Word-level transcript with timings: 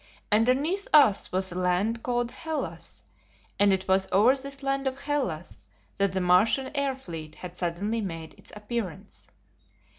Underneath 0.31 0.87
us 0.95 1.31
was 1.31 1.49
the 1.51 1.59
land 1.59 2.01
called 2.01 2.31
"Hellas," 2.31 3.03
and 3.59 3.71
it 3.71 3.87
was 3.87 4.07
over 4.11 4.35
this 4.35 4.63
land 4.63 4.87
of 4.87 4.97
Hellas 4.97 5.67
that 5.97 6.13
the 6.13 6.19
Martian 6.21 6.71
air 6.73 6.95
fleet 6.95 7.35
had 7.35 7.55
suddenly 7.55 8.01
made 8.01 8.33
its 8.33 8.51
appearance. 8.55 9.27